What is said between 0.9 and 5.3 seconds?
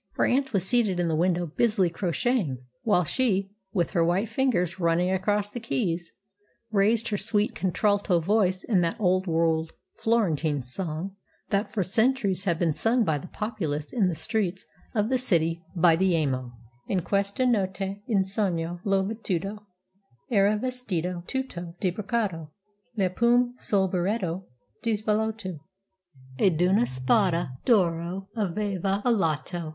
in the window busily crocheting, while she, with her white fingers running